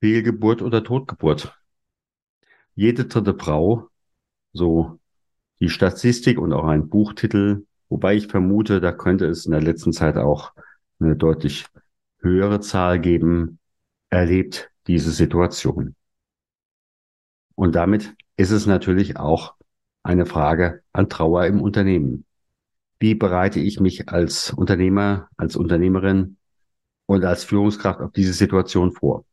Fehlgeburt 0.00 0.62
oder 0.62 0.84
Totgeburt. 0.84 1.58
Jede 2.74 3.06
dritte 3.06 3.36
Frau, 3.36 3.88
so 4.52 4.98
die 5.60 5.68
Statistik 5.68 6.38
und 6.38 6.52
auch 6.52 6.64
ein 6.64 6.88
Buchtitel, 6.88 7.66
wobei 7.88 8.14
ich 8.14 8.28
vermute, 8.28 8.80
da 8.80 8.92
könnte 8.92 9.26
es 9.26 9.46
in 9.46 9.52
der 9.52 9.62
letzten 9.62 9.92
Zeit 9.92 10.16
auch 10.16 10.52
eine 11.00 11.16
deutlich 11.16 11.66
höhere 12.20 12.60
Zahl 12.60 13.00
geben, 13.00 13.58
erlebt 14.10 14.70
diese 14.86 15.10
Situation. 15.10 15.94
Und 17.54 17.74
damit 17.74 18.14
ist 18.36 18.52
es 18.52 18.66
natürlich 18.66 19.16
auch 19.16 19.54
eine 20.04 20.26
Frage 20.26 20.82
an 20.92 21.08
Trauer 21.08 21.46
im 21.46 21.60
Unternehmen. 21.60 22.24
Wie 23.00 23.14
bereite 23.14 23.60
ich 23.60 23.80
mich 23.80 24.08
als 24.08 24.52
Unternehmer, 24.52 25.28
als 25.36 25.56
Unternehmerin 25.56 26.36
und 27.06 27.24
als 27.24 27.44
Führungskraft 27.44 28.00
auf 28.00 28.12
diese 28.12 28.32
Situation 28.32 28.92
vor? 28.92 29.24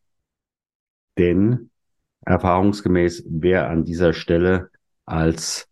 Denn 1.17 1.69
erfahrungsgemäß, 2.25 3.25
wer 3.29 3.69
an 3.69 3.85
dieser 3.85 4.13
Stelle 4.13 4.69
als 5.05 5.69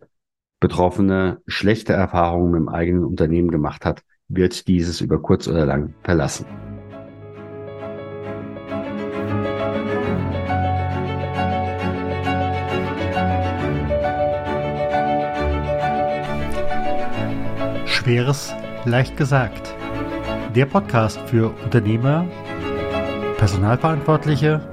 Betroffene 0.60 1.42
schlechte 1.46 1.92
Erfahrungen 1.92 2.52
mit 2.52 2.60
dem 2.62 2.70
eigenen 2.70 3.04
Unternehmen 3.04 3.52
gemacht 3.52 3.86
hat, 3.86 4.04
wird 4.30 4.68
dieses 4.68 5.02
über 5.02 5.22
kurz 5.22 5.48
oder 5.48 5.66
lang 5.66 5.94
verlassen. 6.04 6.46
Schweres 17.86 18.54
leicht 18.86 19.18
gesagt. 19.18 19.76
Der 20.56 20.66
Podcast 20.66 21.20
für 21.28 21.54
Unternehmer, 21.64 22.26
Personalverantwortliche 23.38 24.73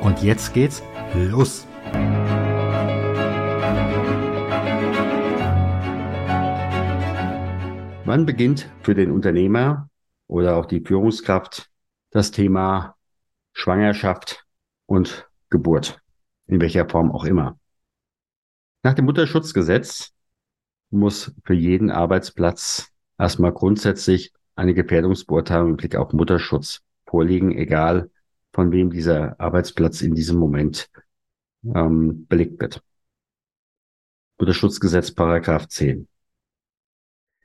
Und 0.02 0.22
jetzt 0.22 0.54
geht's 0.54 0.80
los! 1.14 1.66
Wann 8.04 8.24
beginnt 8.24 8.70
für 8.82 8.94
den 8.94 9.10
Unternehmer 9.10 9.91
oder 10.28 10.56
auch 10.56 10.66
die 10.66 10.80
Führungskraft 10.80 11.68
das 12.10 12.30
Thema 12.30 12.94
Schwangerschaft 13.52 14.46
und 14.86 15.28
Geburt, 15.50 16.00
in 16.46 16.60
welcher 16.60 16.88
Form 16.88 17.10
auch 17.10 17.24
immer. 17.24 17.58
Nach 18.82 18.94
dem 18.94 19.04
Mutterschutzgesetz 19.06 20.12
muss 20.91 21.33
für 21.44 21.55
jeden 21.55 21.91
Arbeitsplatz 21.91 22.92
erstmal 23.19 23.52
grundsätzlich 23.52 24.33
eine 24.56 24.74
Gefährdungsbeurteilung 24.74 25.70
im 25.70 25.77
Blick 25.77 25.97
auf 25.97 26.12
Mutterschutz 26.12 26.82
vorliegen, 27.06 27.52
egal 27.56 28.10
von 28.52 28.72
wem 28.72 28.91
dieser 28.91 29.38
Arbeitsplatz 29.41 30.02
in 30.02 30.14
diesem 30.14 30.38
Moment 30.38 30.91
ähm, 31.64 32.26
belegt 32.26 32.60
wird. 32.60 32.82
Mutterschutzgesetz 34.38 35.12
Paragraph 35.12 35.69
10. 35.69 36.09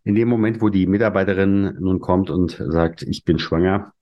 In 0.04 0.16
dem 0.16 0.28
Moment, 0.28 0.62
wo 0.62 0.70
die 0.70 0.88
Mitarbeiterin 0.88 1.78
nun 1.80 2.00
kommt 2.00 2.30
und 2.30 2.52
sagt, 2.52 3.02
ich 3.02 3.24
bin 3.24 3.40
schwanger, 3.40 3.94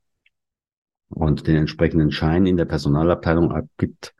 und 1.16 1.48
den 1.48 1.56
entsprechenden 1.56 2.12
Schein 2.12 2.46
in 2.46 2.58
der 2.58 2.66
Personalabteilung 2.66 3.52
abgibt, 3.52 4.14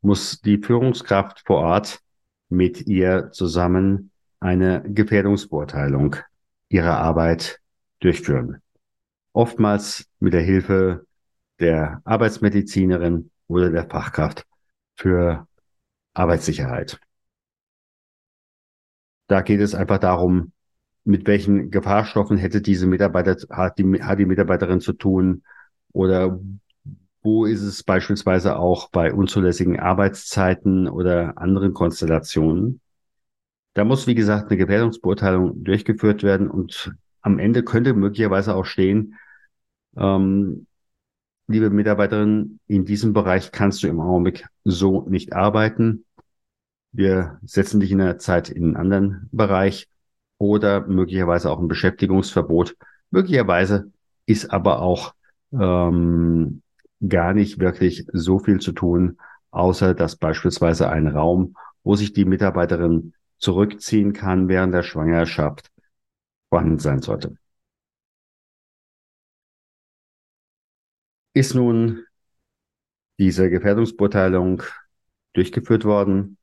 muss 0.00 0.40
die 0.40 0.58
Führungskraft 0.58 1.42
vor 1.46 1.58
Ort 1.58 2.00
mit 2.48 2.86
ihr 2.86 3.30
zusammen 3.32 4.10
eine 4.46 4.84
Gefährdungsbeurteilung 4.86 6.16
ihrer 6.68 6.98
Arbeit 6.98 7.60
durchführen. 7.98 8.62
Oftmals 9.32 10.08
mit 10.20 10.34
der 10.34 10.40
Hilfe 10.40 11.04
der 11.58 12.00
Arbeitsmedizinerin 12.04 13.32
oder 13.48 13.70
der 13.70 13.88
Fachkraft 13.90 14.46
für 14.94 15.48
Arbeitssicherheit. 16.14 17.00
Da 19.26 19.40
geht 19.40 19.60
es 19.60 19.74
einfach 19.74 19.98
darum, 19.98 20.52
mit 21.02 21.26
welchen 21.26 21.72
Gefahrstoffen 21.72 22.36
hätte 22.36 22.62
diese 22.62 22.86
Mitarbeiter, 22.86 23.36
hat 23.50 23.78
die, 23.78 24.00
hat 24.02 24.20
die 24.20 24.26
Mitarbeiterin 24.26 24.80
zu 24.80 24.92
tun, 24.92 25.42
oder 25.92 26.38
wo 27.22 27.46
ist 27.46 27.62
es 27.62 27.82
beispielsweise 27.82 28.56
auch 28.56 28.90
bei 28.90 29.12
unzulässigen 29.12 29.80
Arbeitszeiten 29.80 30.86
oder 30.88 31.36
anderen 31.36 31.74
Konstellationen? 31.74 32.80
Da 33.76 33.84
muss, 33.84 34.06
wie 34.06 34.14
gesagt, 34.14 34.48
eine 34.48 34.56
Gefährdungsbeurteilung 34.56 35.62
durchgeführt 35.62 36.22
werden 36.22 36.48
und 36.48 36.94
am 37.20 37.38
Ende 37.38 37.62
könnte 37.62 37.92
möglicherweise 37.92 38.54
auch 38.54 38.64
stehen, 38.64 39.16
ähm, 39.98 40.66
liebe 41.46 41.68
Mitarbeiterin, 41.68 42.58
in 42.66 42.86
diesem 42.86 43.12
Bereich 43.12 43.52
kannst 43.52 43.82
du 43.82 43.88
im 43.88 44.00
Augenblick 44.00 44.46
so 44.64 45.06
nicht 45.10 45.34
arbeiten. 45.34 46.06
Wir 46.92 47.38
setzen 47.44 47.80
dich 47.80 47.92
in 47.92 47.98
der 47.98 48.16
Zeit 48.16 48.48
in 48.48 48.64
einen 48.64 48.76
anderen 48.76 49.28
Bereich 49.30 49.90
oder 50.38 50.86
möglicherweise 50.86 51.50
auch 51.50 51.60
ein 51.60 51.68
Beschäftigungsverbot. 51.68 52.76
Möglicherweise 53.10 53.92
ist 54.24 54.50
aber 54.52 54.80
auch 54.80 55.12
ähm, 55.52 56.62
gar 57.06 57.34
nicht 57.34 57.58
wirklich 57.58 58.06
so 58.10 58.38
viel 58.38 58.58
zu 58.58 58.72
tun, 58.72 59.18
außer 59.50 59.92
dass 59.92 60.16
beispielsweise 60.16 60.88
ein 60.88 61.08
Raum, 61.08 61.56
wo 61.84 61.94
sich 61.94 62.14
die 62.14 62.24
Mitarbeiterin 62.24 63.12
zurückziehen 63.38 64.12
kann 64.12 64.48
während 64.48 64.74
der 64.74 64.82
Schwangerschaft, 64.82 65.70
vorhanden 66.48 66.78
sein 66.78 67.02
sollte. 67.02 67.36
Ist 71.34 71.54
nun 71.54 72.04
diese 73.18 73.50
Gefährdungsbeurteilung 73.50 74.62
durchgeführt 75.34 75.84
worden, 75.84 76.38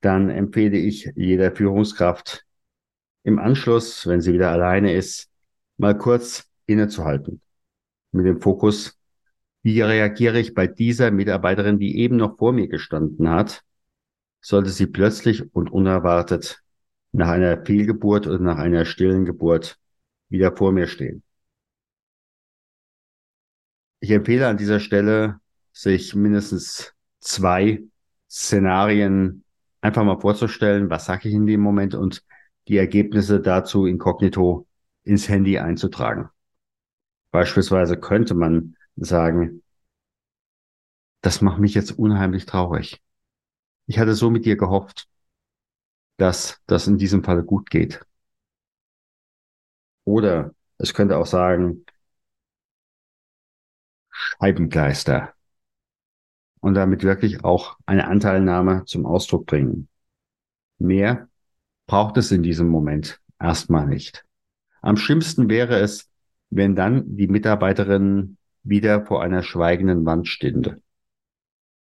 dann 0.00 0.28
empfehle 0.28 0.76
ich 0.76 1.10
jeder 1.16 1.54
Führungskraft 1.54 2.44
im 3.22 3.38
Anschluss, 3.38 4.06
wenn 4.06 4.20
sie 4.20 4.34
wieder 4.34 4.50
alleine 4.50 4.92
ist, 4.92 5.30
mal 5.78 5.96
kurz 5.96 6.50
innezuhalten 6.66 7.40
mit 8.14 8.26
dem 8.26 8.40
Fokus, 8.40 8.98
wie 9.62 9.80
reagiere 9.80 10.38
ich 10.38 10.54
bei 10.54 10.66
dieser 10.66 11.10
Mitarbeiterin, 11.10 11.78
die 11.78 11.98
eben 11.98 12.16
noch 12.16 12.38
vor 12.38 12.52
mir 12.52 12.68
gestanden 12.68 13.28
hat, 13.30 13.62
sollte 14.44 14.68
sie 14.68 14.86
plötzlich 14.86 15.54
und 15.54 15.72
unerwartet 15.72 16.62
nach 17.12 17.28
einer 17.28 17.64
Fehlgeburt 17.64 18.26
oder 18.26 18.38
nach 18.38 18.58
einer 18.58 18.84
stillen 18.84 19.24
Geburt 19.24 19.78
wieder 20.28 20.54
vor 20.54 20.70
mir 20.70 20.86
stehen. 20.86 21.22
Ich 24.00 24.10
empfehle 24.10 24.46
an 24.46 24.58
dieser 24.58 24.80
Stelle, 24.80 25.40
sich 25.72 26.14
mindestens 26.14 26.92
zwei 27.20 27.82
Szenarien 28.30 29.44
einfach 29.80 30.04
mal 30.04 30.20
vorzustellen, 30.20 30.90
was 30.90 31.06
sage 31.06 31.28
ich 31.28 31.34
in 31.34 31.46
dem 31.46 31.60
Moment 31.60 31.94
und 31.94 32.22
die 32.68 32.76
Ergebnisse 32.76 33.40
dazu 33.40 33.86
inkognito 33.86 34.66
ins 35.04 35.26
Handy 35.26 35.58
einzutragen. 35.58 36.28
Beispielsweise 37.30 37.96
könnte 37.96 38.34
man 38.34 38.76
sagen, 38.96 39.62
das 41.22 41.40
macht 41.40 41.60
mich 41.60 41.72
jetzt 41.72 41.98
unheimlich 41.98 42.44
traurig. 42.44 43.00
Ich 43.86 43.98
hatte 43.98 44.14
so 44.14 44.30
mit 44.30 44.44
dir 44.44 44.56
gehofft, 44.56 45.08
dass 46.16 46.60
das 46.66 46.86
in 46.86 46.98
diesem 46.98 47.22
Fall 47.24 47.42
gut 47.42 47.70
geht. 47.70 48.04
Oder 50.04 50.54
es 50.78 50.94
könnte 50.94 51.16
auch 51.18 51.26
sagen, 51.26 51.84
Scheibengleister. 54.10 55.34
Und 56.60 56.74
damit 56.74 57.02
wirklich 57.02 57.44
auch 57.44 57.76
eine 57.84 58.06
Anteilnahme 58.06 58.84
zum 58.86 59.04
Ausdruck 59.04 59.46
bringen. 59.46 59.88
Mehr 60.78 61.28
braucht 61.86 62.16
es 62.16 62.30
in 62.30 62.42
diesem 62.42 62.68
Moment 62.68 63.20
erstmal 63.38 63.86
nicht. 63.86 64.24
Am 64.80 64.96
schlimmsten 64.96 65.48
wäre 65.48 65.78
es, 65.78 66.10
wenn 66.50 66.74
dann 66.74 67.16
die 67.16 67.28
Mitarbeiterin 67.28 68.38
wieder 68.62 69.04
vor 69.04 69.22
einer 69.22 69.42
schweigenden 69.42 70.06
Wand 70.06 70.28
stünde. 70.28 70.80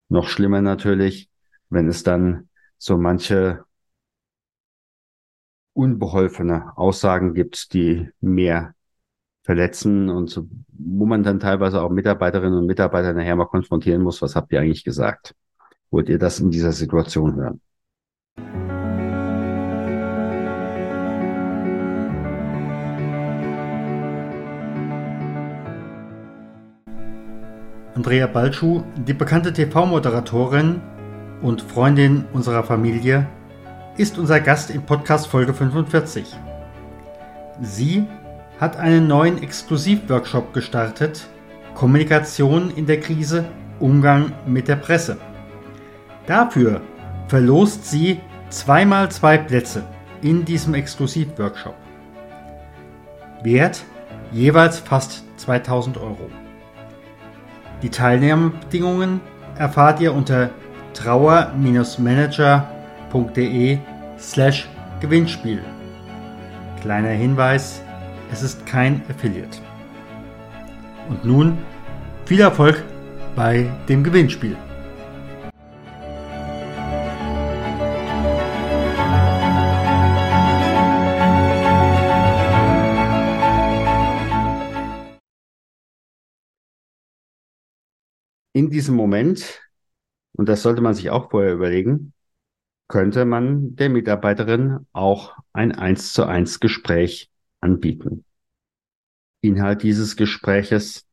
Noch 0.09 0.29
schlimmer 0.29 0.63
natürlich, 0.63 1.30
wenn 1.71 1.89
es 1.89 2.03
dann 2.03 2.49
so 2.77 2.99
manche 2.99 3.65
unbeholfene 5.73 6.77
Aussagen 6.77 7.33
gibt, 7.33 7.73
die 7.73 8.09
mehr 8.21 8.75
verletzen 9.45 10.11
und 10.11 10.29
so, 10.29 10.49
wo 10.69 11.07
man 11.07 11.23
dann 11.23 11.41
teilweise 11.41 11.81
auch 11.81 11.91
Mitarbeiterinnen 11.91 12.59
und 12.59 12.67
Mitarbeiter 12.67 13.13
nachher 13.13 13.37
mal 13.37 13.47
konfrontieren 13.47 14.03
muss, 14.03 14.21
was 14.21 14.37
habt 14.37 14.53
ihr 14.53 14.61
eigentlich 14.61 14.85
gesagt? 14.85 15.35
Wollt 15.91 16.09
ihr 16.09 16.19
das 16.19 16.41
in 16.41 16.51
dieser 16.51 16.73
Situation 16.73 17.35
hören? 17.37 17.61
Andrea 27.95 28.27
Balschuh, 28.27 28.83
die 29.07 29.13
bekannte 29.13 29.53
TV-Moderatorin 29.53 30.81
und 31.43 31.63
Freundin 31.63 32.25
unserer 32.33 32.63
Familie, 32.65 33.27
ist 33.97 34.19
unser 34.19 34.41
Gast 34.41 34.71
in 34.71 34.83
Podcast 34.83 35.27
Folge 35.27 35.55
45. 35.55 36.37
Sie 37.61 38.07
hat 38.59 38.77
einen 38.77 39.07
neuen 39.07 39.43
Exklusivworkshop 39.43 40.53
gestartet, 40.53 41.27
Kommunikation 41.75 42.71
in 42.75 42.87
der 42.87 43.01
Krise, 43.01 43.45
Umgang 43.79 44.33
mit 44.47 44.69
der 44.69 44.77
Presse. 44.77 45.17
Dafür 46.27 46.81
verlost 47.29 47.87
sie 47.87 48.21
zweimal 48.51 49.11
zwei 49.11 49.39
Plätze 49.39 49.83
in 50.23 50.45
diesem 50.45 50.75
Exklusivworkshop. 50.75 51.75
Wert 53.43 53.83
jeweils 54.33 54.79
fast 54.79 55.25
2000 55.39 55.97
Euro. 55.97 56.31
Die 57.83 57.89
Teilnahmebedingungen 57.89 59.21
erfahrt 59.57 60.01
ihr 60.01 60.15
unter 60.15 60.51
trauer-manager.de 60.95 63.79
slash 64.19 64.69
Gewinnspiel. 65.01 65.61
Kleiner 66.81 67.11
Hinweis, 67.11 67.83
es 68.33 68.43
ist 68.43 68.67
kein 68.67 69.03
Affiliate. 69.09 69.59
Und 71.09 71.25
nun 71.25 71.59
viel 72.27 72.41
Erfolg 72.41 72.85
bei 73.35 73.67
dem 73.89 74.05
Gewinnspiel. 74.05 74.57
in 88.53 88.69
diesem 88.69 88.95
Moment, 88.95 89.61
und 90.33 90.49
das 90.49 90.63
sollte 90.63 90.81
man 90.81 90.95
sich 90.95 91.11
auch 91.11 91.31
vorher 91.31 91.55
überlegen, 91.55 92.13
könnte 92.89 93.25
man 93.25 93.77
der 93.77 93.89
Mitarbeiterin 93.89 94.87
auch 94.93 95.37
ein 95.53 95.73
eins 95.73 96.13
zu 96.13 96.25
eins 96.25 96.61
Gespräch 96.61 97.31
anbieten. 97.61 98.25
Inhalt 99.43 99.83
dieses 99.83 100.17
Gespräches 100.17 101.07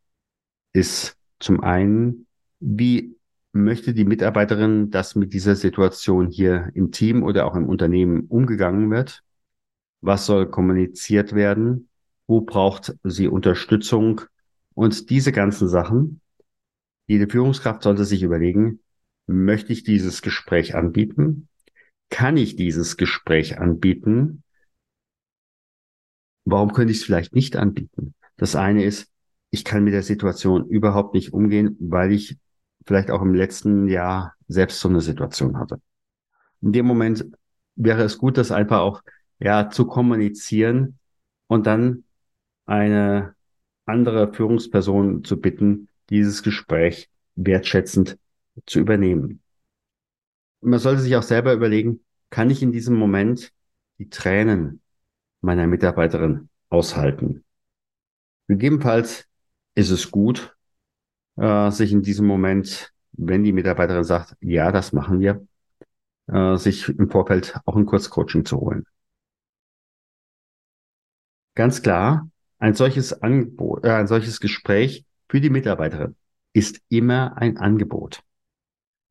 ist 0.74 1.16
zum 1.40 1.62
einen, 1.62 2.28
wie 2.60 3.16
möchte 3.54 3.94
die 3.94 4.06
Mitarbeiterin, 4.06 4.92
dass 4.92 5.16
mit 5.16 5.34
dieser 5.34 5.56
Situation 5.56 6.30
hier 6.30 6.72
im 6.74 6.92
Team 6.92 7.24
oder 7.24 7.46
auch 7.46 7.56
im 7.56 7.70
Unternehmen 7.70 8.26
umgegangen 8.28 8.90
wird? 8.92 9.24
Was 10.02 10.26
soll 10.26 10.50
kommuniziert 10.50 11.34
werden? 11.34 11.90
Wo 12.28 12.42
braucht 12.42 12.96
sie 13.04 13.28
Unterstützung? 13.28 14.22
Und 14.74 15.10
diese 15.10 15.32
ganzen 15.32 15.68
Sachen 15.68 16.22
jede 17.08 17.30
Führungskraft 17.30 17.84
sollte 17.84 18.04
sich 18.04 18.22
überlegen, 18.22 18.82
möchte 19.28 19.74
ich 19.74 19.84
dieses 19.84 20.22
Gespräch 20.22 20.76
anbieten? 20.76 21.50
Kann 22.10 22.38
ich 22.38 22.56
dieses 22.56 22.98
Gespräch 22.98 23.60
anbieten? 23.60 24.44
Warum 26.46 26.72
könnte 26.72 26.92
ich 26.92 27.00
es 27.00 27.04
vielleicht 27.04 27.36
nicht 27.36 27.58
anbieten? 27.58 28.16
Das 28.38 28.56
eine 28.56 28.84
ist, 28.84 29.12
ich 29.50 29.66
kann 29.66 29.84
mit 29.84 29.94
der 29.94 30.04
Situation 30.04 30.68
überhaupt 30.68 31.14
nicht 31.14 31.34
umgehen, 31.34 31.76
weil 31.80 32.14
ich 32.14 32.38
vielleicht 32.86 33.12
auch 33.12 33.22
im 33.22 33.34
letzten 33.34 33.88
Jahr 33.88 34.34
selbst 34.48 34.80
so 34.80 34.88
eine 34.88 35.02
Situation 35.02 35.58
hatte. 35.60 35.82
In 36.62 36.72
dem 36.72 36.86
Moment 36.86 37.26
wäre 37.76 38.04
es 38.04 38.18
gut, 38.18 38.38
das 38.38 38.52
einfach 38.52 38.80
auch 38.80 39.02
ja 39.40 39.70
zu 39.70 39.86
kommunizieren 39.86 40.98
und 41.48 41.68
dann 41.68 42.06
eine 42.66 43.36
andere 43.86 44.34
Führungsperson 44.34 45.24
zu 45.24 45.40
bitten, 45.40 45.90
dieses 46.10 46.44
Gespräch 46.44 47.10
wertschätzend 47.36 48.18
zu 48.66 48.80
übernehmen. 48.80 49.42
Man 50.62 50.80
sollte 50.80 51.02
sich 51.02 51.16
auch 51.16 51.24
selber 51.24 51.54
überlegen, 51.54 52.04
kann 52.30 52.50
ich 52.50 52.62
in 52.62 52.72
diesem 52.72 52.96
Moment 52.96 53.54
die 54.00 54.10
Tränen 54.10 54.82
meiner 55.42 55.68
Mitarbeiterin 55.68 56.50
aushalten? 56.70 57.44
Gegebenenfalls 58.48 59.28
ist 59.76 59.92
es 59.92 60.10
gut, 60.12 60.56
äh, 61.36 61.70
sich 61.72 61.92
in 61.92 62.02
diesem 62.02 62.26
Moment, 62.26 62.94
wenn 63.12 63.44
die 63.44 63.54
Mitarbeiterin 63.54 64.04
sagt, 64.04 64.36
ja, 64.42 64.72
das 64.72 64.94
machen 64.94 65.20
wir, 65.20 65.46
äh, 66.28 66.58
sich 66.58 66.90
im 66.90 67.10
Vorfeld 67.10 67.56
auch 67.66 67.76
ein 67.76 67.86
Kurzcoaching 67.86 68.46
zu 68.46 68.60
holen. 68.60 68.86
Ganz 71.56 71.82
klar, 71.82 72.30
ein 72.60 72.74
solches 72.74 73.22
Angebot, 73.22 73.86
äh, 73.86 73.92
ein 73.92 74.08
solches 74.08 74.40
Gespräch 74.40 75.06
für 75.30 75.42
die 75.42 75.50
Mitarbeiterin 75.50 76.16
ist 76.54 76.82
immer 76.90 77.38
ein 77.38 77.58
Angebot. 77.58 78.24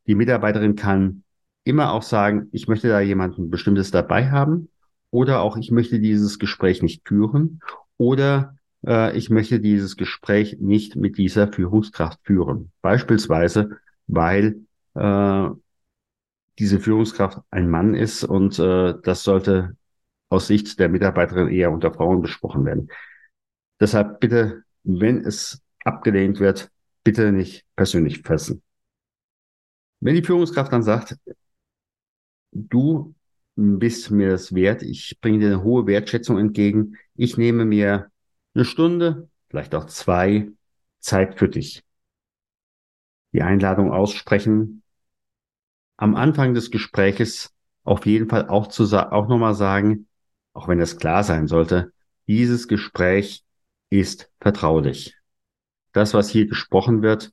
Die 0.06 0.14
Mitarbeiterin 0.14 0.76
kann 0.76 1.23
immer 1.64 1.93
auch 1.93 2.03
sagen, 2.03 2.49
ich 2.53 2.69
möchte 2.69 2.88
da 2.88 3.00
jemanden 3.00 3.50
Bestimmtes 3.50 3.91
dabei 3.91 4.31
haben 4.31 4.69
oder 5.11 5.41
auch 5.41 5.56
ich 5.56 5.70
möchte 5.70 5.99
dieses 5.99 6.38
Gespräch 6.38 6.82
nicht 6.82 7.06
führen 7.06 7.61
oder 7.97 8.56
äh, 8.87 9.17
ich 9.17 9.31
möchte 9.31 9.61
dieses 9.61 9.97
Gespräch 9.97 10.58
nicht 10.61 10.97
mit 10.97 11.19
dieser 11.19 11.53
Führungskraft 11.53 12.20
führen. 12.23 12.70
Beispielsweise, 12.82 13.79
weil 14.06 14.61
äh, 14.94 15.49
diese 16.58 16.81
Führungskraft 16.81 17.38
ein 17.50 17.69
Mann 17.69 17.94
ist 17.94 18.25
und 18.25 18.58
äh, 18.58 18.94
das 19.03 19.25
sollte 19.25 19.76
aus 20.29 20.47
Sicht 20.47 20.79
der 20.79 20.88
Mitarbeiterin 20.88 21.49
eher 21.49 21.70
unter 21.70 21.93
Frauen 21.93 22.23
besprochen 22.23 22.64
werden. 22.64 22.88
Deshalb 23.81 24.20
bitte, 24.20 24.62
wenn 24.85 25.19
es 25.19 25.62
abgelehnt 25.85 26.41
wird, 26.41 26.70
bitte 27.05 27.32
nicht 27.32 27.64
persönlich 27.76 28.23
fassen. 28.23 28.62
Wenn 30.00 30.14
die 30.14 30.22
Führungskraft 30.22 30.72
dann 30.72 30.82
sagt, 30.82 31.16
du 32.52 33.14
bist 33.54 34.10
mir 34.10 34.31
das 34.31 34.54
wert, 34.54 34.82
ich 34.82 35.19
bringe 35.20 35.38
dir 35.38 35.46
eine 35.46 35.62
hohe 35.62 35.87
Wertschätzung 35.87 36.38
entgegen, 36.38 36.96
ich 37.14 37.38
nehme 37.38 37.64
mir 37.64 38.10
eine 38.54 38.64
Stunde, 38.64 39.28
vielleicht 39.48 39.74
auch 39.74 39.86
zwei, 39.86 40.50
Zeit 41.00 41.38
für 41.38 41.48
dich. 41.48 41.82
Die 43.32 43.43
Einladung 43.43 43.93
aussprechen, 43.93 44.82
am 45.96 46.15
Anfang 46.15 46.55
des 46.55 46.70
Gespräches 46.70 47.55
auf 47.84 48.06
jeden 48.06 48.29
Fall 48.29 48.48
auch 48.48 48.67
zu 48.67 48.84
auch 48.84 49.29
nochmal 49.29 49.55
sagen, 49.55 50.08
auch 50.53 50.69
wenn 50.69 50.79
das 50.79 50.98
klar 50.98 51.22
sein 51.22 51.46
sollte, 51.46 51.93
dieses 52.26 52.69
Gespräch 52.69 53.44
ist 53.88 54.31
vertraulich 54.41 55.17
das, 55.96 56.12
was 56.12 56.29
hier 56.29 56.46
gesprochen 56.46 57.03
wird, 57.03 57.32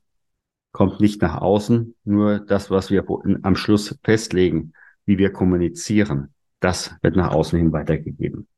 kommt 0.74 0.98
nicht 1.00 1.22
nach 1.22 1.40
außen, 1.40 1.94
nur 2.02 2.40
das, 2.40 2.68
was 2.68 2.90
wir 2.90 3.06
am 3.42 3.54
Schluss 3.54 3.96
festlegen, 4.02 4.72
wie 5.06 5.18
wir 5.18 5.32
kommunizieren, 5.32 6.34
das 6.58 6.96
wird 7.00 7.14
nach 7.14 7.30
außen 7.30 7.56
hin 7.56 7.72
weitergegeben. 7.72 8.48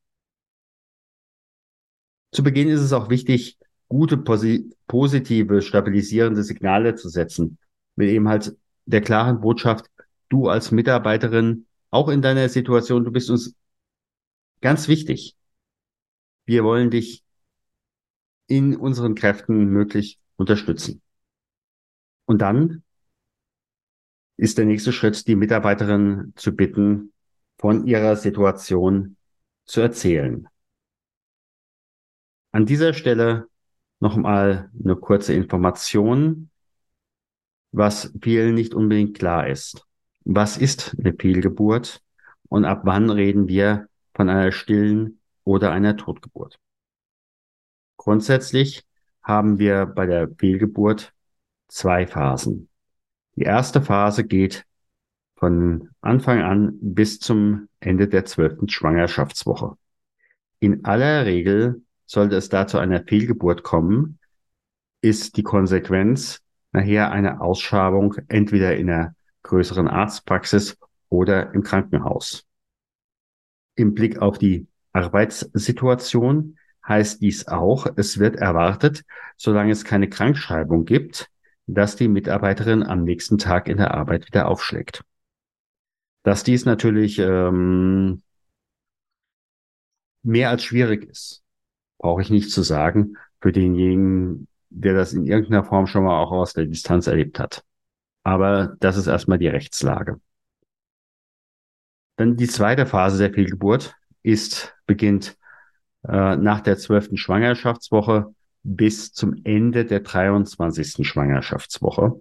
Zu 2.32 2.42
Beginn 2.42 2.68
ist 2.68 2.80
es 2.80 2.94
auch 2.94 3.10
wichtig, 3.10 3.58
gute, 3.88 4.16
positive, 4.16 5.60
stabilisierende 5.60 6.42
Signale 6.42 6.94
zu 6.94 7.10
setzen, 7.10 7.58
mit 7.96 8.08
eben 8.08 8.28
halt 8.28 8.56
der 8.86 9.02
klaren 9.02 9.42
Botschaft, 9.42 9.84
du 10.30 10.48
als 10.48 10.70
Mitarbeiterin, 10.70 11.66
auch 11.90 12.08
in 12.08 12.22
deiner 12.22 12.48
Situation, 12.48 13.04
du 13.04 13.12
bist 13.12 13.28
uns 13.28 13.54
ganz 14.62 14.88
wichtig. 14.88 15.36
Wir 16.46 16.64
wollen 16.64 16.90
dich 16.90 17.22
in 18.46 18.74
unseren 18.74 19.14
Kräften 19.14 19.66
möglich 19.66 20.18
unterstützen. 20.36 21.02
Und 22.26 22.42
dann 22.42 22.82
ist 24.36 24.58
der 24.58 24.66
nächste 24.66 24.92
Schritt, 24.92 25.26
die 25.26 25.36
Mitarbeiterin 25.36 26.32
zu 26.36 26.54
bitten, 26.54 27.12
von 27.58 27.86
ihrer 27.86 28.16
Situation 28.16 29.16
zu 29.64 29.80
erzählen. 29.80 30.46
An 32.52 32.66
dieser 32.66 32.92
Stelle 32.92 33.48
nochmal 33.98 34.70
eine 34.82 34.96
kurze 34.96 35.32
Information, 35.32 36.50
was 37.72 38.12
vielen 38.20 38.54
nicht 38.54 38.74
unbedingt 38.74 39.16
klar 39.16 39.48
ist. 39.48 39.86
Was 40.24 40.56
ist 40.58 40.96
eine 40.98 41.14
Fehlgeburt 41.14 42.02
und 42.48 42.64
ab 42.64 42.82
wann 42.84 43.10
reden 43.10 43.48
wir 43.48 43.88
von 44.14 44.28
einer 44.28 44.52
stillen 44.52 45.20
oder 45.44 45.72
einer 45.72 45.96
Totgeburt? 45.96 46.58
Grundsätzlich 47.96 48.84
haben 49.22 49.58
wir 49.58 49.86
bei 49.86 50.06
der 50.06 50.28
Fehlgeburt 50.28 51.12
zwei 51.68 52.06
Phasen. 52.06 52.68
Die 53.34 53.42
erste 53.42 53.82
Phase 53.82 54.24
geht 54.24 54.64
von 55.36 55.90
Anfang 56.00 56.40
an 56.40 56.78
bis 56.80 57.20
zum 57.20 57.68
Ende 57.80 58.08
der 58.08 58.24
zwölften 58.24 58.68
Schwangerschaftswoche. 58.68 59.76
In 60.60 60.84
aller 60.84 61.26
Regel 61.26 61.82
sollte 62.06 62.36
es 62.36 62.48
da 62.48 62.66
zu 62.66 62.78
einer 62.78 63.02
Fehlgeburt 63.02 63.62
kommen, 63.62 64.18
ist 65.02 65.36
die 65.36 65.42
Konsequenz 65.42 66.40
nachher 66.72 67.10
eine 67.12 67.40
Ausschabung 67.40 68.16
entweder 68.28 68.76
in 68.76 68.90
einer 68.90 69.14
größeren 69.42 69.88
Arztpraxis 69.88 70.78
oder 71.08 71.52
im 71.54 71.62
Krankenhaus. 71.62 72.44
Im 73.74 73.94
Blick 73.94 74.18
auf 74.18 74.38
die 74.38 74.66
Arbeitssituation 74.92 76.56
heißt 76.86 77.20
dies 77.20 77.46
auch, 77.48 77.86
es 77.96 78.18
wird 78.18 78.36
erwartet, 78.36 79.04
solange 79.36 79.72
es 79.72 79.84
keine 79.84 80.08
Krankschreibung 80.08 80.84
gibt, 80.86 81.30
dass 81.66 81.96
die 81.96 82.08
Mitarbeiterin 82.08 82.82
am 82.82 83.04
nächsten 83.04 83.38
Tag 83.38 83.68
in 83.68 83.76
der 83.76 83.94
Arbeit 83.94 84.26
wieder 84.26 84.48
aufschlägt. 84.48 85.02
Dass 86.22 86.42
dies 86.42 86.64
natürlich 86.64 87.18
ähm, 87.18 88.22
mehr 90.22 90.50
als 90.50 90.64
schwierig 90.64 91.04
ist, 91.04 91.42
brauche 91.98 92.22
ich 92.22 92.30
nicht 92.30 92.50
zu 92.50 92.62
sagen, 92.62 93.16
für 93.40 93.52
denjenigen, 93.52 94.48
der 94.70 94.94
das 94.94 95.12
in 95.12 95.26
irgendeiner 95.26 95.64
Form 95.64 95.86
schon 95.86 96.04
mal 96.04 96.20
auch 96.20 96.32
aus 96.32 96.52
der 96.52 96.66
Distanz 96.66 97.06
erlebt 97.06 97.38
hat. 97.38 97.64
Aber 98.22 98.76
das 98.80 98.96
ist 98.96 99.06
erstmal 99.06 99.38
die 99.38 99.48
Rechtslage. 99.48 100.20
Dann 102.16 102.36
die 102.36 102.48
zweite 102.48 102.86
Phase 102.86 103.18
der 103.18 103.32
Fehlgeburt 103.32 103.94
ist, 104.22 104.74
beginnt 104.86 105.36
äh, 106.08 106.36
nach 106.36 106.60
der 106.60 106.78
zwölften 106.78 107.16
Schwangerschaftswoche 107.16 108.34
bis 108.66 109.12
zum 109.12 109.40
Ende 109.44 109.84
der 109.84 110.00
23. 110.00 111.06
Schwangerschaftswoche 111.06 112.20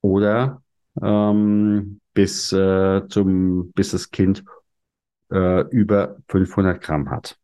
oder 0.00 0.62
ähm, 1.02 2.00
bis 2.14 2.52
äh, 2.52 3.06
zum 3.08 3.72
bis 3.72 3.90
das 3.90 4.10
Kind 4.10 4.44
äh, 5.32 5.62
über 5.70 6.16
500 6.28 6.80
Gramm 6.80 7.10
hat. 7.10 7.38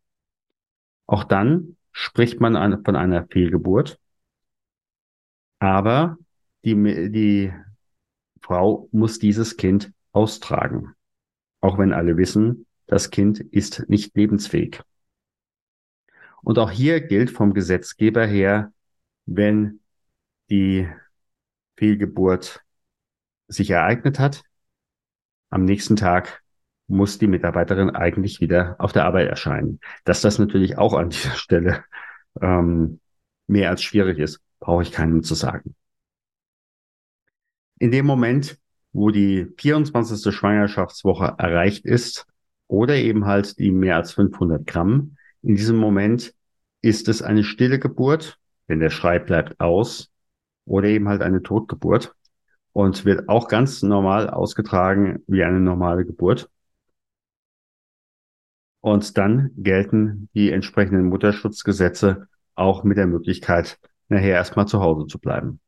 Auch 1.07 1.25
dann 1.25 1.76
spricht 1.93 2.41
man 2.41 2.57
an, 2.57 2.85
von 2.85 2.95
einer 2.95 3.26
Fehlgeburt, 3.26 3.99
aber 5.59 6.17
die, 6.65 6.75
die 7.11 7.53
Frau 8.41 8.88
muss 8.93 9.19
dieses 9.19 9.57
Kind 9.57 9.93
austragen, 10.12 10.95
auch 11.61 11.79
wenn 11.79 11.93
alle 11.93 12.17
wissen, 12.17 12.67
das 12.87 13.11
Kind 13.11 13.41
ist 13.41 13.88
nicht 13.88 14.17
lebensfähig. 14.17 14.83
Und 16.47 16.61
auch 16.61 16.71
hier 16.71 17.00
gilt 17.00 17.33
vom 17.33 17.55
Gesetzgeber 17.55 18.25
her, 18.25 18.73
wenn 19.25 19.81
die 20.49 20.88
Fehlgeburt 21.76 22.62
sich 23.49 23.71
ereignet 23.71 24.21
hat, 24.21 24.45
am 25.50 25.65
nächsten 25.65 25.97
Tag 25.97 26.45
muss 26.87 27.19
die 27.19 27.26
Mitarbeiterin 27.26 27.91
eigentlich 27.91 28.41
wieder 28.41 28.76
auf 28.79 28.93
der 28.93 29.07
Arbeit 29.07 29.29
erscheinen. 29.29 29.81
Dass 30.05 30.21
das 30.21 30.38
natürlich 30.38 30.79
auch 30.79 30.93
an 30.93 31.11
dieser 31.11 31.31
Stelle 31.35 31.85
ähm, 32.41 33.00
mehr 33.49 33.71
als 33.71 33.83
schwierig 33.83 34.21
ist, 34.21 34.41
brauche 34.61 34.85
ich 34.85 34.93
keinem 34.93 35.25
zu 35.25 35.35
sagen. 35.35 35.75
In 37.81 37.91
dem 37.91 38.07
Moment, 38.07 38.57
wo 38.93 39.11
die 39.11 39.53
24. 39.59 40.33
Schwangerschaftswoche 40.33 41.35
erreicht 41.38 41.85
ist 41.85 42.25
oder 42.69 42.95
eben 42.95 43.26
halt 43.26 43.59
die 43.59 43.73
mehr 43.73 43.97
als 43.97 44.12
500 44.12 44.65
Gramm, 44.65 45.15
in 45.47 45.55
diesem 45.55 45.76
Moment 45.76 46.35
ist 46.83 47.09
es 47.09 47.23
eine 47.23 47.45
stille 47.45 47.79
Geburt, 47.79 48.41
denn 48.69 48.81
der 48.81 48.91
Schrei 48.91 49.21
bleibt 49.21 49.61
aus, 49.61 50.11
oder 50.65 50.88
eben 50.88 51.09
halt 51.09 51.23
eine 51.23 51.41
Totgeburt 51.41 52.17
und 52.73 53.05
wird 53.05 53.29
auch 53.29 53.47
ganz 53.47 53.83
normal 53.83 54.29
ausgetragen 54.29 55.23
wie 55.29 55.45
eine 55.45 55.61
normale 55.61 56.05
Geburt. 56.05 56.50
Und 58.81 59.17
dann 59.17 59.53
gelten 59.57 60.29
die 60.35 60.50
entsprechenden 60.50 61.05
Mutterschutzgesetze 61.05 62.26
auch 62.57 62.83
mit 62.83 62.97
der 62.99 63.07
Möglichkeit, 63.07 63.79
nachher 64.09 64.35
erstmal 64.35 64.67
zu 64.67 64.81
Hause 64.81 65.07
zu 65.07 65.21
bleiben. 65.21 65.61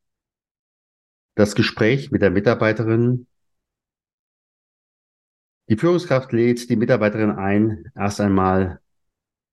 Das 1.36 1.54
Gespräch 1.54 2.10
mit 2.10 2.22
der 2.22 2.30
Mitarbeiterin. 2.30 3.28
Die 5.68 5.76
Führungskraft 5.76 6.32
lädt 6.32 6.68
die 6.68 6.76
Mitarbeiterin 6.76 7.30
ein, 7.30 7.92
erst 7.94 8.20
einmal 8.20 8.80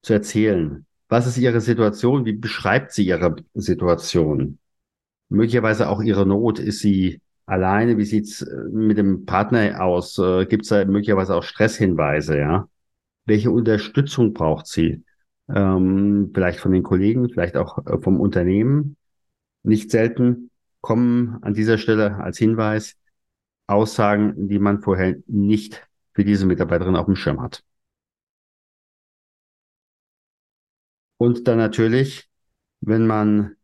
zu 0.05 0.13
erzählen, 0.13 0.85
was 1.09 1.27
ist 1.27 1.37
ihre 1.37 1.61
Situation? 1.61 2.25
Wie 2.25 2.33
beschreibt 2.33 2.91
sie 2.91 3.05
ihre 3.05 3.35
Situation? 3.53 4.59
Möglicherweise 5.29 5.89
auch 5.89 6.01
ihre 6.01 6.25
Not. 6.25 6.59
Ist 6.59 6.79
sie 6.79 7.21
alleine? 7.45 7.97
Wie 7.97 8.05
sieht's 8.05 8.41
äh, 8.41 8.69
mit 8.71 8.97
dem 8.97 9.25
Partner 9.25 9.83
aus? 9.83 10.17
Äh, 10.17 10.45
Gibt 10.45 10.63
es 10.63 10.69
da 10.69 10.85
möglicherweise 10.85 11.35
auch 11.35 11.43
Stresshinweise? 11.43 12.37
Ja. 12.37 12.69
Welche 13.25 13.51
Unterstützung 13.51 14.33
braucht 14.33 14.67
sie? 14.67 15.03
Ähm, 15.47 16.31
vielleicht 16.33 16.59
von 16.59 16.71
den 16.71 16.83
Kollegen, 16.83 17.29
vielleicht 17.29 17.57
auch 17.57 17.85
äh, 17.85 17.99
vom 17.99 18.19
Unternehmen. 18.19 18.97
Nicht 19.63 19.91
selten 19.91 20.51
kommen 20.81 21.39
an 21.41 21.53
dieser 21.53 21.77
Stelle 21.77 22.17
als 22.17 22.37
Hinweis 22.37 22.95
Aussagen, 23.67 24.47
die 24.47 24.59
man 24.59 24.81
vorher 24.81 25.15
nicht 25.27 25.87
für 26.13 26.23
diese 26.23 26.45
Mitarbeiterin 26.45 26.95
auf 26.95 27.05
dem 27.05 27.15
Schirm 27.15 27.41
hat. 27.41 27.63
Und 31.17 31.47
dann 31.47 31.57
natürlich, 31.57 32.29
wenn 32.81 33.07
man 33.07 33.55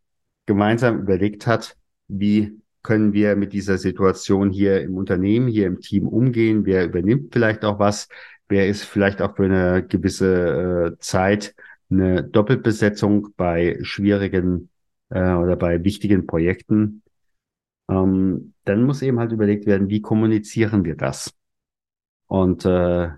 gemeinsam 0.45 0.99
überlegt 1.01 1.47
hat, 1.47 1.77
wie 2.07 2.61
können 2.83 3.13
wir 3.13 3.35
mit 3.35 3.53
dieser 3.53 3.77
Situation 3.77 4.49
hier 4.49 4.81
im 4.81 4.95
Unternehmen, 4.95 5.47
hier 5.47 5.67
im 5.67 5.79
Team 5.79 6.07
umgehen, 6.07 6.65
wer 6.65 6.85
übernimmt 6.85 7.31
vielleicht 7.33 7.63
auch 7.63 7.79
was, 7.79 8.07
wer 8.47 8.67
ist 8.67 8.83
vielleicht 8.83 9.21
auch 9.21 9.35
für 9.35 9.45
eine 9.45 9.85
gewisse 9.85 10.95
äh, 10.95 10.99
Zeit 10.99 11.55
eine 11.89 12.23
Doppelbesetzung 12.23 13.29
bei 13.35 13.77
schwierigen 13.81 14.69
äh, 15.09 15.33
oder 15.33 15.55
bei 15.55 15.83
wichtigen 15.83 16.25
Projekten. 16.25 17.03
Ähm, 17.89 18.53
dann 18.63 18.83
muss 18.83 19.01
eben 19.01 19.19
halt 19.19 19.31
überlegt 19.31 19.65
werden, 19.65 19.89
wie 19.89 20.01
kommunizieren 20.01 20.85
wir 20.85 20.95
das? 20.95 21.33
Und 22.27 22.65
äh, 22.65 23.09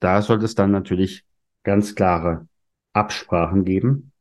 da 0.00 0.22
sollte 0.22 0.46
es 0.46 0.54
dann 0.54 0.70
natürlich 0.70 1.24
ganz 1.62 1.94
klare 1.94 2.48
Absprachen 2.92 3.64
geben. 3.64 4.12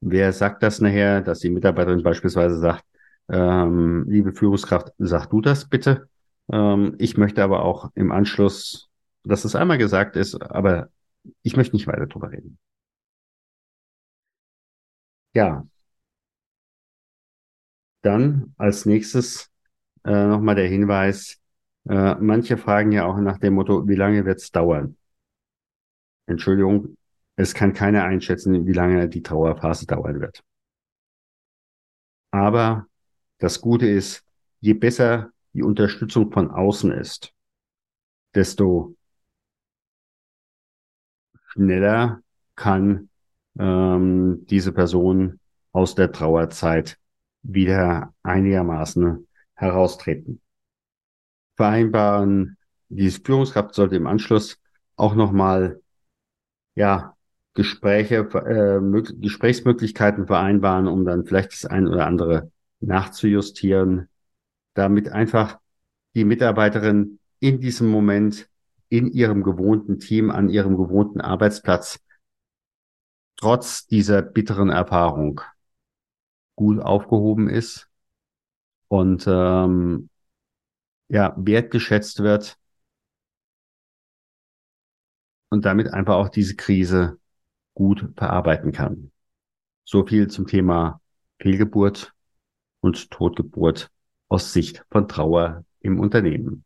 Wer 0.00 0.32
sagt 0.32 0.62
das 0.62 0.80
nachher, 0.80 1.22
dass 1.22 1.40
die 1.40 1.50
Mitarbeiterin 1.50 2.02
beispielsweise 2.02 2.58
sagt, 2.58 2.84
ähm, 3.28 4.04
liebe 4.08 4.32
Führungskraft, 4.32 4.92
sag 4.98 5.28
du 5.30 5.40
das 5.40 5.68
bitte. 5.68 6.08
Ähm, 6.52 6.94
ich 6.98 7.16
möchte 7.16 7.42
aber 7.42 7.62
auch 7.64 7.90
im 7.94 8.12
Anschluss, 8.12 8.90
dass 9.24 9.44
es 9.44 9.56
einmal 9.56 9.78
gesagt 9.78 10.16
ist, 10.16 10.34
aber 10.42 10.90
ich 11.42 11.56
möchte 11.56 11.74
nicht 11.74 11.86
weiter 11.86 12.06
drüber 12.06 12.30
reden. 12.32 12.58
Ja. 15.34 15.64
Dann 18.02 18.54
als 18.58 18.86
nächstes 18.86 19.50
äh, 20.04 20.26
nochmal 20.26 20.54
der 20.56 20.68
Hinweis, 20.68 21.40
äh, 21.88 22.14
manche 22.16 22.56
fragen 22.58 22.92
ja 22.92 23.06
auch 23.06 23.18
nach 23.18 23.38
dem 23.38 23.54
Motto, 23.54 23.88
wie 23.88 23.96
lange 23.96 24.24
wird 24.26 24.40
es 24.40 24.52
dauern? 24.52 24.96
Entschuldigung, 26.26 26.96
es 27.36 27.54
kann 27.54 27.72
keiner 27.72 28.04
einschätzen, 28.04 28.66
wie 28.66 28.72
lange 28.72 29.08
die 29.08 29.22
Trauerphase 29.22 29.86
dauern 29.86 30.20
wird. 30.20 30.42
Aber 32.30 32.86
das 33.38 33.60
Gute 33.60 33.86
ist, 33.86 34.24
je 34.60 34.74
besser 34.74 35.30
die 35.52 35.62
Unterstützung 35.62 36.32
von 36.32 36.50
außen 36.50 36.90
ist, 36.92 37.32
desto 38.34 38.96
schneller 41.48 42.20
kann 42.56 43.08
ähm, 43.58 44.46
diese 44.46 44.72
Person 44.72 45.38
aus 45.72 45.94
der 45.94 46.10
Trauerzeit 46.12 46.98
wieder 47.42 48.14
einigermaßen 48.22 49.28
heraustreten. 49.54 50.40
Vereinbaren, 51.56 52.56
die 52.88 53.10
Führungskraft 53.10 53.74
sollte 53.74 53.96
im 53.96 54.06
Anschluss 54.06 54.60
auch 54.96 55.14
nochmal 55.14 55.80
ja, 56.74 57.16
Gespräche, 57.54 58.16
äh, 58.16 59.02
Gesprächsmöglichkeiten 59.20 60.26
vereinbaren, 60.26 60.88
um 60.88 61.04
dann 61.04 61.24
vielleicht 61.24 61.52
das 61.52 61.64
ein 61.64 61.86
oder 61.86 62.06
andere 62.06 62.50
nachzujustieren, 62.80 64.08
damit 64.74 65.08
einfach 65.08 65.58
die 66.14 66.24
Mitarbeiterin 66.24 67.20
in 67.38 67.60
diesem 67.60 67.88
Moment 67.88 68.48
in 68.88 69.10
ihrem 69.10 69.42
gewohnten 69.42 69.98
Team, 69.98 70.30
an 70.30 70.48
ihrem 70.48 70.76
gewohnten 70.76 71.20
Arbeitsplatz, 71.20 72.00
trotz 73.36 73.86
dieser 73.86 74.22
bitteren 74.22 74.70
Erfahrung 74.70 75.40
gut 76.56 76.80
aufgehoben 76.80 77.48
ist 77.48 77.88
und 78.88 79.24
ähm, 79.26 80.08
ja, 81.08 81.34
wertgeschätzt 81.36 82.22
wird 82.22 82.56
und 85.54 85.64
damit 85.64 85.94
einfach 85.94 86.16
auch 86.16 86.28
diese 86.28 86.56
Krise 86.56 87.18
gut 87.74 88.10
verarbeiten 88.16 88.72
kann. 88.72 89.12
So 89.84 90.04
viel 90.04 90.26
zum 90.26 90.48
Thema 90.48 91.00
Fehlgeburt 91.40 92.12
und 92.80 93.08
Totgeburt 93.12 93.88
aus 94.28 94.52
Sicht 94.52 94.84
von 94.90 95.06
Trauer 95.06 95.64
im 95.78 96.00
Unternehmen. 96.00 96.64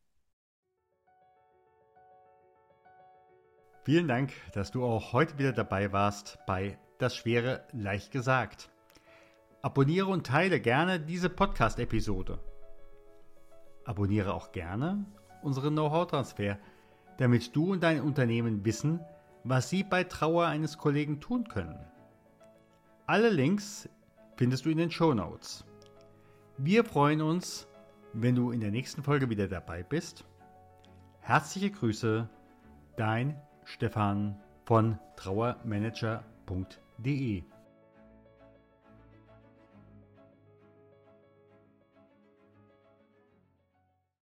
Vielen 3.85 4.09
Dank, 4.09 4.33
dass 4.52 4.71
du 4.71 4.85
auch 4.85 5.12
heute 5.12 5.38
wieder 5.38 5.52
dabei 5.52 5.92
warst 5.92 6.38
bei 6.47 6.78
Das 6.99 7.14
Schwere 7.14 7.66
leicht 7.73 8.11
gesagt. 8.11 8.71
Abonniere 9.61 10.07
und 10.07 10.26
teile 10.26 10.61
gerne 10.61 10.99
diese 10.99 11.28
Podcast-Episode. 11.28 12.38
Abonniere 13.85 14.33
auch 14.33 14.50
gerne 14.52 15.04
unseren 15.42 15.75
Know-how-Transfer 15.75 16.59
damit 17.18 17.54
du 17.54 17.72
und 17.72 17.82
dein 17.82 18.00
Unternehmen 18.00 18.64
wissen, 18.64 19.00
was 19.44 19.68
sie 19.68 19.84
bei 19.84 20.04
Trauer 20.04 20.46
eines 20.46 20.78
Kollegen 20.78 21.20
tun 21.20 21.46
können. 21.48 21.78
Alle 23.06 23.28
Links 23.28 23.87
findest 24.37 24.64
du 24.64 24.70
in 24.70 24.78
den 24.78 24.90
Show 24.90 25.12
Notes. 25.14 25.64
Wir 26.56 26.84
freuen 26.84 27.20
uns, 27.20 27.68
wenn 28.12 28.34
du 28.34 28.50
in 28.50 28.60
der 28.60 28.70
nächsten 28.70 29.02
Folge 29.02 29.30
wieder 29.30 29.48
dabei 29.48 29.82
bist. 29.82 30.25
Herzliche 31.20 31.70
Grüße, 31.70 32.28
dein 32.96 33.40
Stefan 33.64 34.38
von 34.64 34.98
trauermanager.de 35.16 37.44